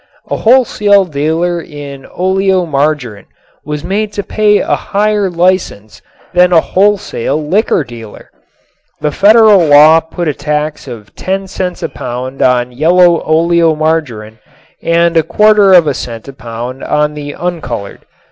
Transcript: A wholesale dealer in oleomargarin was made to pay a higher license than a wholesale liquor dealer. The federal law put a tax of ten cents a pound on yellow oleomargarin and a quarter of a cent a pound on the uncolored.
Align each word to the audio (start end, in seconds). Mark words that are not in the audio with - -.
A 0.31 0.37
wholesale 0.37 1.05
dealer 1.05 1.61
in 1.61 2.05
oleomargarin 2.07 3.25
was 3.63 3.83
made 3.83 4.11
to 4.13 4.23
pay 4.23 4.57
a 4.57 4.73
higher 4.73 5.29
license 5.29 6.01
than 6.33 6.51
a 6.51 6.59
wholesale 6.59 7.39
liquor 7.47 7.83
dealer. 7.83 8.31
The 9.01 9.11
federal 9.11 9.63
law 9.63 9.99
put 9.99 10.27
a 10.27 10.33
tax 10.33 10.87
of 10.87 11.13
ten 11.15 11.45
cents 11.47 11.83
a 11.83 11.89
pound 11.89 12.41
on 12.41 12.71
yellow 12.71 13.21
oleomargarin 13.23 14.39
and 14.81 15.15
a 15.15 15.21
quarter 15.21 15.71
of 15.71 15.85
a 15.85 15.93
cent 15.93 16.27
a 16.27 16.33
pound 16.33 16.83
on 16.83 17.13
the 17.13 17.33
uncolored. 17.35 18.03